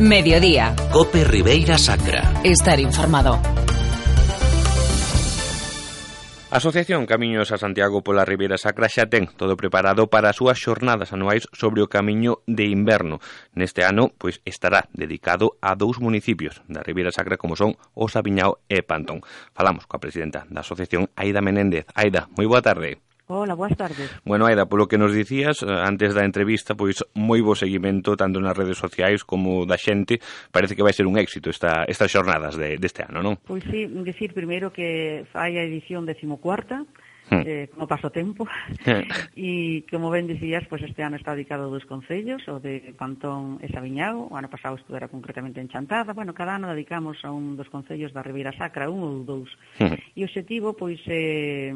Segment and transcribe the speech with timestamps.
[0.00, 0.74] Mediodía.
[0.90, 2.32] Cope Ribeira Sacra.
[2.42, 3.38] Estar informado.
[6.50, 11.12] Asociación Camiños a Santiago pola Ribeira Sacra xa ten todo preparado para as súas xornadas
[11.12, 13.20] anuais sobre o camiño de inverno.
[13.52, 18.64] Neste ano, pois, estará dedicado a dous municipios da Ribeira Sacra como son o Sabiñao
[18.72, 19.20] e Pantón.
[19.52, 21.84] Falamos coa presidenta da asociación, Aida Menéndez.
[21.92, 23.04] Aida, moi boa tarde.
[23.32, 24.10] Hola, boas tardes.
[24.24, 28.42] Bueno, Aida, polo que nos dicías eh, antes da entrevista, pois moi bo seguimento tanto
[28.42, 30.18] nas redes sociais como da xente,
[30.50, 33.38] parece que vai ser un éxito esta, estas xornadas de, deste ano, non?
[33.38, 36.82] Pois sí, decir primeiro que fai a edición decimocuarta,
[37.30, 37.42] hmm.
[37.46, 38.50] eh, como paso tempo,
[38.82, 39.06] hmm.
[39.38, 43.62] e como ben dicías, pois este ano está dedicado a dos concellos, o de Pantón
[43.62, 47.54] e Sabiñago, o ano pasado estuvera concretamente en Chantada, bueno, cada ano dedicamos a un
[47.54, 50.18] dos concellos da Ribeira Sacra, un ou dous, hmm.
[50.18, 51.70] e o objetivo, pois, eh,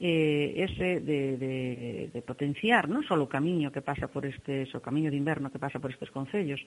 [0.00, 4.80] eh, ese de, de, de potenciar non só o camiño que pasa por estes, o
[4.80, 6.62] camiño de inverno que pasa por estes concellos,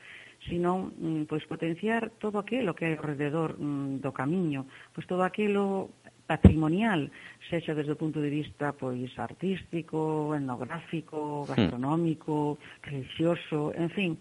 [0.52, 5.96] sino mm, pois potenciar todo aquilo que hai alrededor mm, do camiño, pois todo aquilo
[6.32, 7.12] patrimonial,
[7.52, 11.48] sexa desde o punto de vista pois artístico, etnográfico, hmm.
[11.52, 14.12] gastronómico, religioso, en fin,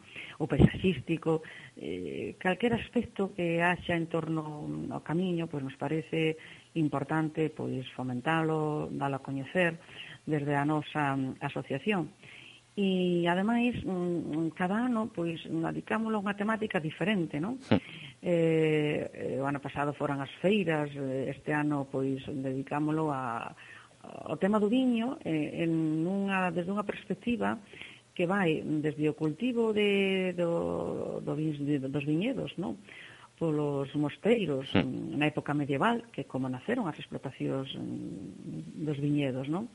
[0.43, 1.47] o paisaxístico,
[1.79, 6.35] eh, calquer aspecto que haxa en torno ao camiño, pois nos parece
[6.75, 9.79] importante pois fomentalo, dalo a coñecer
[10.27, 12.11] desde a nosa asociación.
[12.75, 17.63] E ademais mm, cada ano pois dedicámoslo a unha temática diferente, non?
[17.63, 17.79] Sí
[18.21, 23.57] Eh, eh, o ano pasado foran as feiras, eh, este ano pois dedicámoslo a,
[24.05, 27.57] ao tema do viño eh, en unha, desde unha perspectiva
[28.13, 32.77] que vai desde o cultivo de, do, do, de, dos viñedos, non?
[33.41, 39.73] polos mosteiros na época medieval, que como naceron as explotacións mm, dos viñedos, non?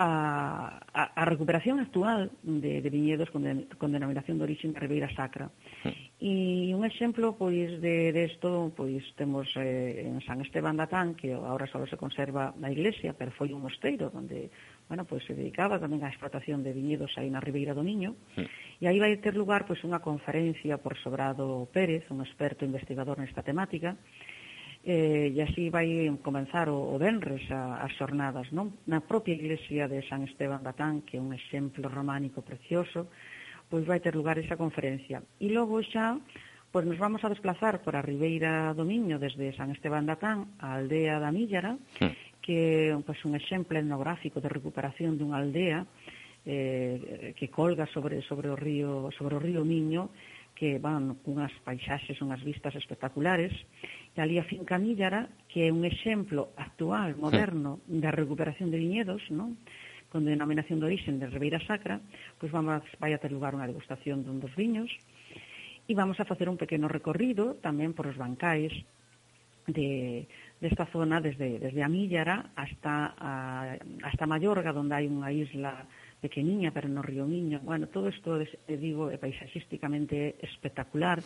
[0.00, 4.80] A, a, a recuperación actual de, de viñedos con, de, con denominación de orixe de
[4.80, 5.52] Ribeira Sacra.
[6.16, 11.36] E un exemplo pois de desto pois temos eh, en San Esteban da Tan, que
[11.36, 14.48] agora só se conserva a iglesia, pero foi un mosteiro onde
[14.88, 18.16] bueno, pois se dedicaba tamén á explotación de viñedos aí na Ribeira do Niño.
[18.32, 18.48] Sí.
[18.80, 23.44] E aí vai ter lugar pois unha conferencia por Sobrado Pérez, un experto investigador nesta
[23.44, 24.00] temática,
[24.86, 28.78] eh, e así vai comenzar o, o Benres a, as xornadas non?
[28.86, 33.10] na propia iglesia de San Esteban da Tán, que é un exemplo románico precioso,
[33.70, 35.22] pois vai ter lugar esa conferencia.
[35.40, 36.18] E logo xa
[36.76, 40.60] pois nos vamos a desplazar por a Ribeira do Miño desde San Esteban da Can
[40.60, 42.04] á aldea da Millara, sí.
[42.04, 42.14] Hmm.
[42.44, 45.88] que é pois, un exemplo etnográfico de recuperación dunha aldea
[46.44, 50.12] eh, que colga sobre, sobre, o río, sobre o río Miño
[50.56, 53.52] que van unhas paisaxes, unhas vistas espectaculares,
[54.16, 57.20] e ali a finca Millara, que é un exemplo actual, hmm.
[57.20, 59.60] moderno, da recuperación de viñedos, non?
[60.10, 62.00] con denominación de orixen de Ribeira Sacra,
[62.38, 64.90] pois vamos, vai a ter lugar unha degustación dun dos viños,
[65.86, 68.74] e vamos a facer un pequeno recorrido tamén por os bancais
[69.66, 70.26] de,
[70.60, 73.32] desta zona desde, desde a Millara hasta, a,
[74.02, 75.86] hasta Mallorca, onde hai unha isla
[76.18, 77.60] pequeniña, pero no Río Miño.
[77.62, 81.22] Bueno, todo isto, eh, digo, é paisaxísticamente espectacular.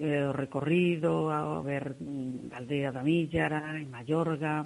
[0.00, 4.64] Eh, o recorrido, a ver mm, a aldea da Millara, en Mallorca,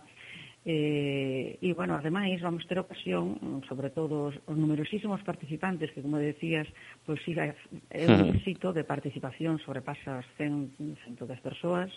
[0.64, 6.00] Eh, e, bueno, ademais, vamos ter ocasión, mm, sobre todo os, os numerosísimos participantes, que,
[6.00, 6.64] como decías,
[7.04, 7.52] pois siga
[7.92, 11.92] é un éxito de participación sobrepasa as 100, 110 persoas,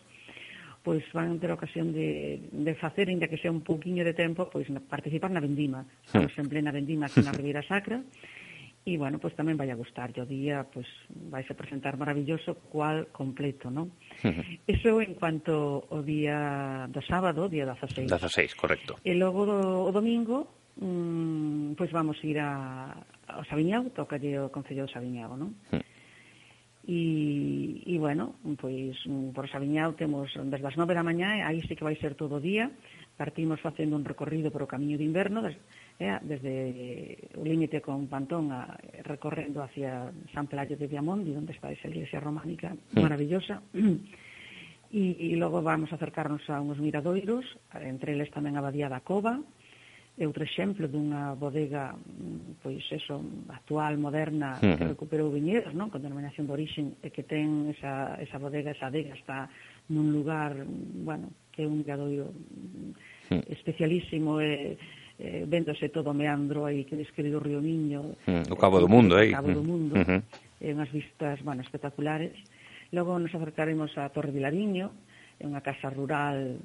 [0.83, 4.67] pois van ter ocasión de, de facer, inda que sea un pouquiño de tempo, pois
[4.91, 5.87] participar na vendima.
[5.87, 6.27] Hm.
[6.27, 8.03] Estamos en plena vendima aquí na Riviera Sacra,
[8.87, 11.99] e, bueno, pois pues, tamén vai a gustar o día, pois pues, vai a presentar
[11.99, 13.91] maravilloso cual completo, non?
[14.63, 18.07] Eso en cuanto o día do sábado, día 16.
[18.07, 18.95] 16, correcto.
[19.03, 22.95] E logo do, o domingo, mmm, pois pues vamos ir a,
[23.27, 25.51] ao Sabiñao, tocalle o Concello do Sabiñao, non?
[26.87, 28.95] E, e bueno, pois
[29.35, 32.43] por Sabiñao temos desde as 9 da mañá, aí sí que vai ser todo o
[32.43, 32.71] día,
[33.17, 35.57] partimos facendo un recorrido por o camiño de inverno des,
[35.97, 41.73] eh, desde o límite con Pantón a, recorrendo hacia San Pelayo de Viamondi onde está
[41.73, 43.01] esa iglesia románica mm.
[43.01, 43.59] maravillosa.
[44.87, 47.43] E, e logo vamos a acercarnos a uns miradoiros
[47.75, 49.35] entre eles tamén a Badía da Cova
[50.17, 53.21] é outro exemplo dunha bodega mm, pois eso,
[53.53, 54.77] actual, moderna, uh -huh.
[54.77, 55.93] que recuperou viñedos, non?
[55.93, 59.45] con denominación de origen e que ten esa, esa bodega, esa adega, está
[59.93, 62.89] nun lugar, mm, bueno, que é un gadoiro mm,
[63.29, 63.43] uh -huh.
[63.53, 64.73] especialísimo, e,
[65.21, 68.17] eh, véndose todo o meandro aí que describe o Río Miño.
[68.25, 68.53] Uh -huh.
[68.53, 69.29] O Cabo do Mundo, aí.
[69.29, 70.21] O Cabo do Mundo, uh -huh.
[70.57, 72.33] e unhas vistas, bueno, espectaculares.
[72.89, 74.89] Logo nos acercaremos a Torre Vilariño,
[75.37, 76.57] é unha casa rural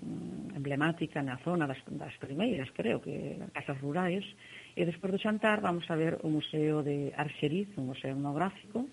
[0.56, 4.24] emblemática na zona das, das primeiras, creo que casas rurais,
[4.72, 8.88] e despois do xantar vamos a ver o Museo de Arxeriz, un museo etnográfico,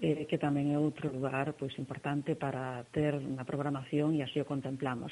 [0.00, 4.46] eh, que tamén é outro lugar pois importante para ter na programación e así o
[4.46, 5.10] contemplamos.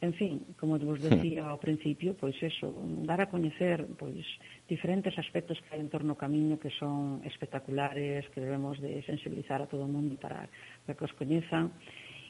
[0.00, 1.50] En fin, como vos decía hmm.
[1.50, 2.70] ao principio, pois eso,
[3.02, 4.22] dar a coñecer pois
[4.70, 9.58] diferentes aspectos que hai en torno ao camiño que son espectaculares, que debemos de sensibilizar
[9.58, 10.46] a todo o mundo para,
[10.86, 11.74] para que os coñezan.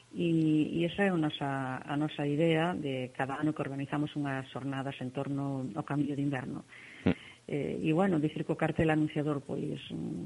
[0.09, 4.49] E, e esa é a nosa, a nosa idea de cada ano que organizamos unhas
[4.49, 6.65] jornadas en torno ao cambio de inverno.
[7.05, 7.13] Mm.
[7.49, 10.25] Eh, e, bueno, dicir que o cartel anunciador, pois, mm,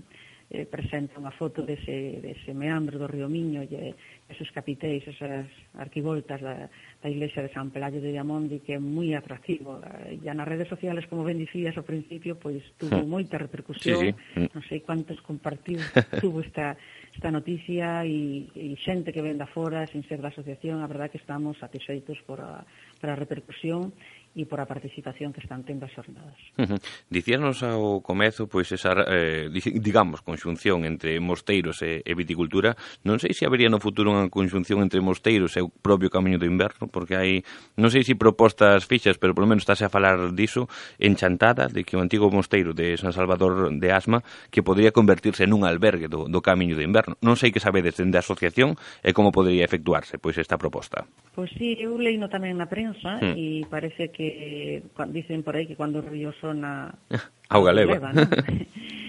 [0.49, 3.95] eh, presenta unha foto dese, dese meandro do río Miño e
[4.27, 5.47] esos capiteis, esas
[5.77, 6.67] arquivoltas da,
[7.01, 10.67] da iglesia de San Pelayo de Diamondi que é moi atractivo eh, e nas redes
[10.67, 13.07] sociales, como ben dicías ao principio pois tuvo mm.
[13.07, 14.39] moita repercusión sí, sí.
[14.43, 14.49] Mm.
[14.51, 15.87] non sei quantos compartidos
[16.23, 16.75] tuvo esta,
[17.13, 21.09] esta noticia e, e xente que ven da fora sin ser da asociación, a verdad
[21.09, 22.65] que estamos satisfeitos por a,
[22.99, 23.93] por a repercusión
[24.33, 26.37] e por a participación que están tendo as jornadas.
[26.57, 26.79] Uh -huh.
[27.05, 32.73] Dicíanos ao comezo, pois, esa, eh, digamos, conxunción entre mosteiros e, e viticultura,
[33.05, 36.49] non sei se habería no futuro unha conxunción entre mosteiros e o propio camiño do
[36.49, 37.45] inverno, porque hai,
[37.77, 40.65] non sei se propostas fixas, pero polo menos estáse a falar diso,
[40.97, 45.45] en Chantada, de que o antigo mosteiro de San Salvador de Asma, que podría convertirse
[45.45, 47.13] nun albergue do, do camiño do inverno.
[47.21, 48.73] Non sei que sabedes dende a asociación
[49.05, 51.05] e como podría efectuarse pois esta proposta.
[51.37, 53.37] Pois sí, eu leino tamén na prensa mm.
[53.37, 54.81] e parece que
[55.13, 56.97] dicen por aí que cando o río sona...
[57.53, 58.01] Auga leva.
[58.01, 58.25] Leva, ¿no?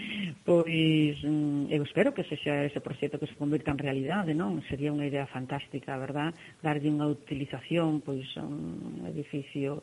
[0.44, 4.60] Pois mm, eu espero que sexa ese proxecto que se convirta en realidade, non?
[4.68, 6.36] Sería unha idea fantástica, verdad?
[6.60, 9.80] Darlle unha utilización pois a un edificio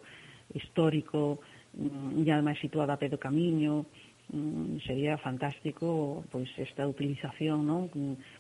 [0.54, 1.42] histórico
[1.74, 3.90] mm, e ademais situado a pé do camiño,
[4.30, 7.90] mm, sería fantástico pois esta utilización, non?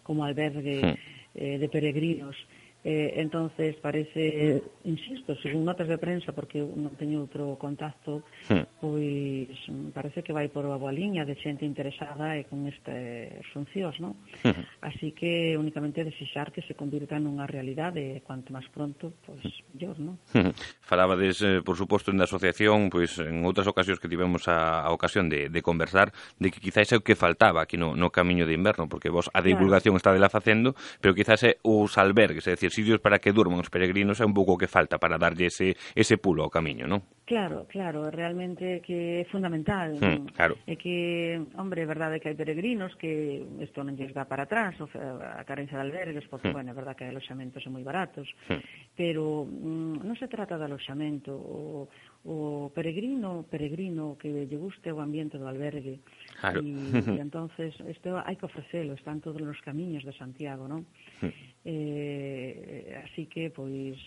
[0.06, 0.97] Como albergue hmm.
[1.33, 2.38] eh, de peregrinos.
[2.83, 8.51] Eh, entonces parece, insisto, según notas de prensa, porque non teño outro contacto, hmm.
[8.51, 8.60] sí.
[8.81, 13.39] pois mm, parece que vai por a boa liña de xente interesada e con este
[13.56, 14.19] funcións, non?
[14.44, 14.66] Hmm.
[14.83, 20.01] Así que únicamente desexar que se convirta nunha realidade quanto cuanto máis pronto, pois, mellor,
[20.01, 20.18] non?
[20.33, 20.50] Hmm.
[20.81, 25.30] Falabades, eh, por suposto, na asociación, pois en outras ocasións que tivemos a, a ocasión
[25.30, 26.10] de, de conversar,
[26.42, 29.30] de que quizás é o que faltaba aquí no, no camiño de inverno, porque vos
[29.30, 30.01] a divulgación claro.
[30.01, 33.59] está de la facendo, pero quizás é os albergues, é dicir, sitios, para que durman
[33.59, 37.03] os peregrinos é un pouco que falta para darlle ese, ese pulo ao camiño, non?
[37.31, 39.95] Claro, claro, realmente que é fundamental.
[39.95, 40.59] Hmm, claro.
[40.68, 44.75] É que, hombre, é verdade que hai peregrinos que isto non lles dá para atrás,
[44.83, 46.56] o, a carencia de albergues, porque, hmm.
[46.59, 48.95] bueno, é verdade que hai aloxamentos moi baratos, hmm.
[49.00, 51.88] pero mm, non se trata de aloxamento, o,
[52.27, 56.03] o peregrino, peregrino que lle guste o ambiente do albergue.
[56.35, 56.59] Claro.
[56.59, 60.83] E, e entonces, isto hai que ofrecelo, están todos os camiños de Santiago, non?
[61.23, 63.98] Mm eh, así que pois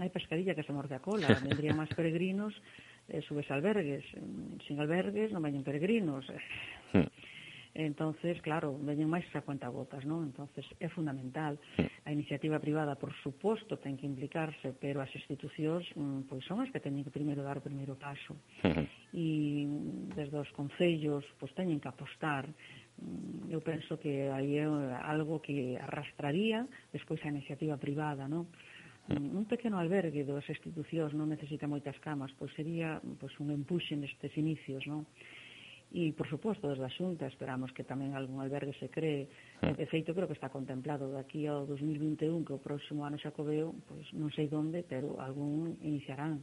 [0.00, 2.56] hai pescadilla que se morde a cola vendrían máis peregrinos
[3.08, 4.04] eh, subes albergues.
[4.16, 6.24] Mm, sin albergues non veñen peregrinos.
[6.96, 7.08] Hmm.
[7.72, 10.24] Entonces claro veñen máis a cuenta gotas non?
[10.24, 11.60] Entonces é fundamental.
[11.76, 11.88] Hmm.
[12.08, 16.72] A iniciativa privada por suposto ten que implicarse pero as institucións mm, pois son as
[16.72, 18.36] que teñen que primeiro dar o primeiro paso.
[18.64, 18.88] Hmm.
[19.12, 19.68] E
[20.16, 22.48] desde os concellos pois teñen que apostar
[23.50, 24.66] eu penso que aí é
[25.04, 28.48] algo que arrastraría despois a iniciativa privada, non?
[29.10, 33.98] Mm, un pequeno albergue das institucións non necesita moitas camas, pois sería pois, un empuxe
[33.98, 35.04] nestes inicios, non?
[35.92, 39.28] E, por suposto, desde a Xunta esperamos que tamén algún albergue se cree.
[39.60, 39.76] Mm.
[39.76, 43.34] De feito, creo que está contemplado de aquí ao 2021, que o próximo ano xa
[43.34, 46.40] coveo, pois non sei onde, pero algún iniciarán,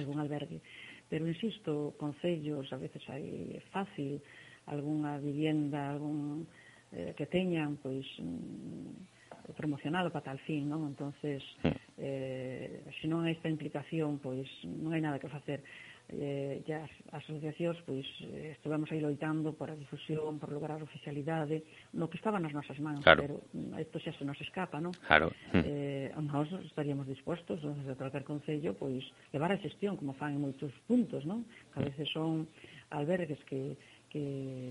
[0.00, 0.64] algún albergue.
[1.12, 4.24] Pero, insisto, concellos, a veces hai fácil,
[4.66, 6.46] algunha vivienda, algún
[6.92, 10.86] eh, que teñan, pois mm, promocionado para tal fin, non?
[10.86, 11.42] Entonces,
[11.98, 15.64] eh, se non hai esta implicación, pois non hai nada que facer.
[16.12, 21.64] Eh, ya as asociacións, pois, eh, estuvemos aí loitando por a difusión, por lograr oficialidade,
[21.96, 23.22] no que estaba nas nosas mans, claro.
[23.22, 24.92] pero mm, isto xa se nos escapa, non?
[25.08, 25.32] Claro.
[25.56, 25.62] Hm.
[25.64, 29.00] Eh, nós estaríamos dispostos, desde calquer concello, pois,
[29.32, 31.48] levar a xestión, como fan en moitos puntos, non?
[31.72, 31.88] Que a hm.
[31.88, 32.44] veces son
[32.92, 33.78] albergues que
[34.12, 34.68] que,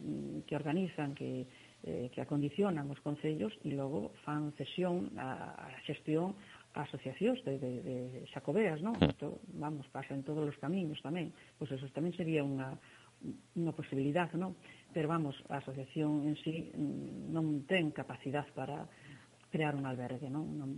[0.00, 1.44] mm, que organizan, que,
[1.84, 6.32] eh, que acondicionan os concellos e logo fan cesión a, a xestión
[6.72, 7.96] a asociacións de, de, de
[8.32, 8.96] xacobeas, non?
[8.96, 9.12] Hmm.
[9.12, 11.28] Isto, vamos, pasa en todos os camiños tamén.
[11.60, 12.72] Pois eso tamén sería unha,
[13.60, 14.56] unha posibilidade, non?
[14.96, 18.88] Pero vamos, a asociación en sí mm, non ten capacidade para
[19.52, 20.48] crear un albergue, non?
[20.56, 20.70] non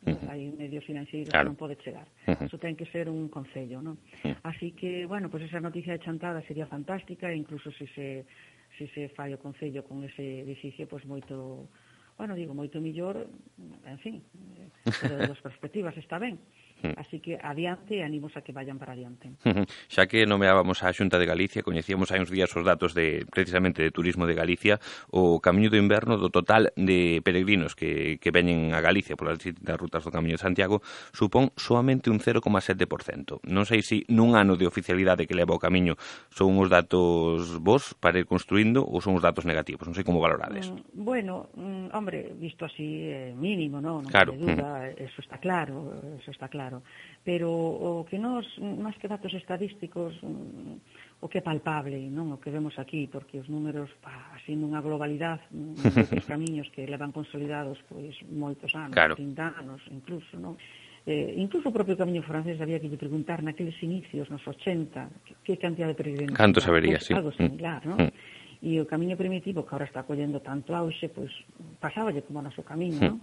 [0.00, 0.30] Uh -huh.
[0.32, 1.44] Hai medios financeiros claro.
[1.44, 2.08] que non pode chegar.
[2.24, 2.46] Uh -huh.
[2.48, 4.00] Eso ten que ser un concello, non?
[4.24, 4.36] Uh -huh.
[4.48, 8.24] Así que, bueno, pois pues esa noticia de chantada sería fantástica, incluso se se,
[8.78, 11.68] se, se fai o concello con ese edificio, pois pues moito
[12.20, 13.32] bueno, digo, moito millor,
[13.88, 14.20] en fin,
[14.60, 14.68] eh,
[15.00, 16.36] pero das perspectivas está ben.
[16.80, 16.96] Mm.
[16.96, 19.36] Así que adiante e animos a que vayan para adiante.
[19.92, 23.84] Xa que nomeábamos a Xunta de Galicia, coñecíamos hai uns días os datos de precisamente
[23.84, 24.80] de turismo de Galicia,
[25.12, 29.76] o Camiño do Inverno do total de peregrinos que, que veñen a Galicia polas distintas
[29.76, 30.80] rutas do Camiño de Santiago
[31.12, 33.44] supón soamente un 0,7%.
[33.44, 35.98] Non sei se si nun ano de oficialidade que leva o Camiño
[36.30, 40.22] son os datos vos para ir construindo ou son os datos negativos, non sei como
[40.22, 40.70] valorades.
[40.70, 44.06] Mm, bueno, mm, hombre, visto así, mínimo, non?
[44.06, 44.30] non claro.
[44.38, 46.82] Duda, eso está claro, eso está claro claro.
[47.22, 52.40] Pero o que nos, máis que datos estadísticos, mm, o que é palpable, non o
[52.40, 55.44] que vemos aquí, porque os números, pa, así nunha globalidade,
[56.16, 59.18] os camiños que levan consolidados pois moitos anos, claro.
[59.20, 60.56] 30 anos incluso, non?
[61.04, 65.32] Eh, incluso o propio camiño francés había que lle preguntar naqueles inicios, nos 80, que,
[65.44, 66.36] que cantidad de presidentes.
[66.36, 67.12] Canto sabería, sí.
[67.12, 68.08] Algo similar, non?
[68.08, 68.12] Mm.
[68.60, 72.44] E o camiño primitivo, que agora está collendo tanto auxe, pois pues, pasáballe como o
[72.48, 73.08] noso camiño, mm.
[73.12, 73.20] non?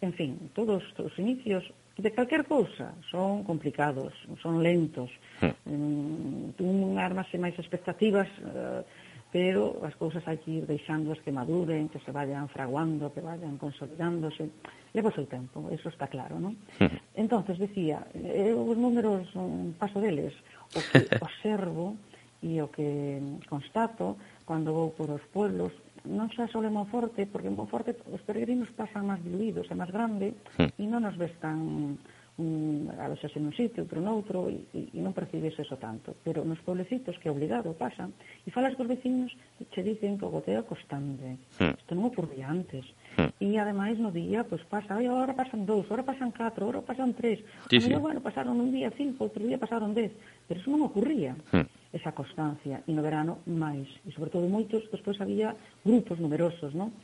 [0.00, 1.64] en fin, todos os inicios
[1.96, 5.10] de calquer cousa son complicados, son lentos.
[5.40, 5.52] Hmm.
[5.68, 6.52] Mm.
[6.56, 6.66] Tú
[6.96, 8.82] armas máis expectativas, eh,
[9.30, 13.60] pero as cousas hai que ir deixándoas que maduren, que se vayan fraguando, que vayan
[13.60, 14.50] consolidándose.
[14.90, 16.56] Leva o seu tempo, eso está claro, non?
[16.80, 17.20] Mm.
[17.20, 20.34] Entonces, decía, eu os números un paso deles,
[20.74, 21.94] o que observo
[22.40, 24.16] e o que constato
[24.48, 25.72] cando vou por os pueblos
[26.08, 29.92] non xa só en Monforte, porque en Monforte os peregrinos pasan máis diluídos, é máis
[29.92, 30.80] grande, mm.
[30.80, 32.00] e non nos ves tan
[32.40, 36.16] um, a veces en un sitio, outro noutro, e, e non percibes eso tanto.
[36.24, 40.32] Pero nos pueblecitos que obligado pasan, e falas cos vecinos, e che dicen que o
[40.32, 41.36] goteo constante.
[41.60, 41.76] Mm.
[41.76, 42.88] Isto non ocurría antes.
[43.20, 43.30] Mm.
[43.44, 46.80] E ademais no día, pois pues, pasa, oi, agora pasan dous, agora pasan catro, agora
[46.80, 47.44] pasan tres.
[47.68, 47.92] Sí, sí.
[48.00, 50.12] bueno, pasaron un día cinco, outro día pasaron dez.
[50.48, 51.36] Pero eso non ocurría.
[51.52, 51.68] Mm.
[51.92, 52.80] Esa constancia.
[52.88, 53.84] E no verano, máis.
[54.08, 55.52] E sobre todo moitos, despois había
[55.84, 56.96] grupos numerosos, non?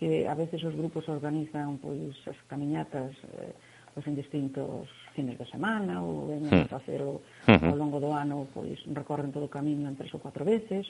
[0.00, 3.12] Que a veces os grupos organizan, pois, as camiñatas...
[3.36, 6.70] Eh, pois en distintos fines de semana ou en a mm.
[6.70, 7.18] facer o,
[7.50, 7.66] mm-hmm.
[7.66, 10.86] ao longo do ano pois recorren todo o camiño en tres ou cuatro veces.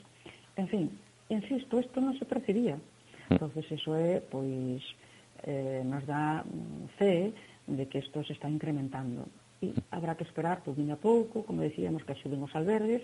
[0.60, 0.92] En fin,
[1.32, 2.76] insisto, isto non se percibía.
[3.28, 3.34] Mm.
[3.36, 4.82] Entonces, eso é, pois,
[5.44, 7.32] eh, nos dá mm, fe
[7.68, 9.28] de que isto se está incrementando.
[9.60, 9.92] E mm.
[9.92, 13.02] habrá que esperar pouquinho a pouco, como decíamos, que axuden os albergues,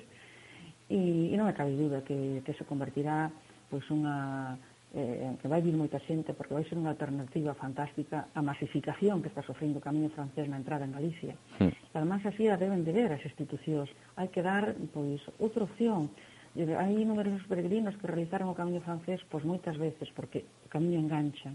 [0.89, 3.33] e, e non me cabe dúda que, que se convertirá
[3.73, 4.55] pois unha
[4.95, 9.33] eh, que vai vir moita xente porque vai ser unha alternativa fantástica á masificación que
[9.33, 11.35] está sofrendo o camiño francés na entrada en Galicia.
[11.59, 11.73] Mm.
[11.73, 11.97] Sí.
[11.97, 13.91] Además, así a deben de ver as institucións.
[14.15, 16.13] Hai que dar pois outra opción
[16.55, 21.51] hai numerosos peregrinos que realizaron o camiño francés pois moitas veces porque o camiño engancha.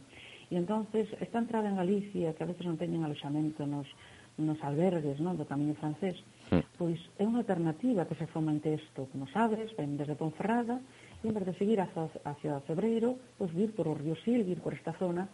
[0.52, 3.88] E entonces esta entrada en Galicia que a veces non teñen aloxamento nos,
[4.36, 6.20] nos albergues non, do camiño francés
[6.52, 6.76] mm.
[6.76, 10.84] pois é unha alternativa que se fomente isto como sabes, ven desde Ponferrada
[11.24, 14.60] e en vez de seguir hacia, hacia Cebreiro pois vir por o río Sil, vir
[14.60, 15.32] por esta zona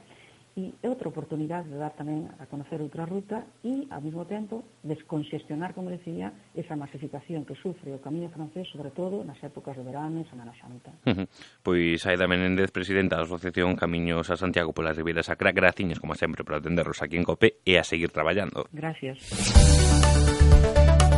[0.55, 4.63] E é outra oportunidade de dar tamén a conocer outra ruta e, ao mesmo tempo,
[4.87, 9.83] desconxestionar, como decía, esa masificación que sufre o camiño francés, sobre todo nas épocas de
[9.83, 10.95] verano e Semana Santa.
[11.03, 11.27] Uh -huh.
[11.59, 16.47] Pois Aida Menéndez, presidenta da Asociación Camiños a Santiago pola Ribeira Sacra, graciñas, como sempre,
[16.47, 18.63] por atenderlos aquí en COPE e a seguir traballando.
[18.71, 19.19] Gracias.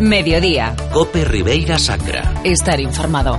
[0.02, 0.74] Mediodía.
[0.94, 2.42] COPE Ribeira Sacra.
[2.42, 3.38] Estar informado.